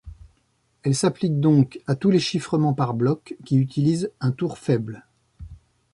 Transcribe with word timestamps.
Elle 0.81 0.95
s'applique 0.95 1.39
donc 1.39 1.79
à 1.85 1.93
tous 1.93 2.09
les 2.09 2.17
chiffrements 2.19 2.73
par 2.73 2.95
blocs 2.95 3.35
qui 3.45 3.57
utilisent 3.57 4.09
un 4.19 4.31
tour 4.31 4.57
faible. 4.57 5.05